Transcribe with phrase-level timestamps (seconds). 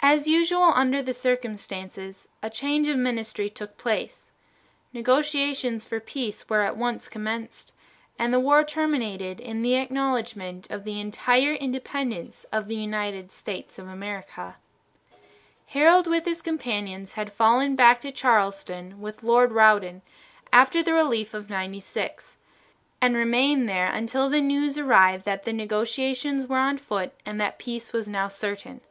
[0.00, 4.30] As usual under the circumstances, a change of ministry took place.
[4.92, 7.72] Negotiations for peace were at once commenced,
[8.18, 13.78] and the war terminated in the acknowledgment of the entire independence of the United States
[13.78, 14.56] of America.
[15.68, 20.02] Harold with his companions had fallen back to Charleston with Lord Rawdon
[20.52, 22.36] after the relief of Ninety six,
[23.00, 27.58] and remained there until the news arrived that the negotiations were on foot and that
[27.58, 28.82] peace was now certain.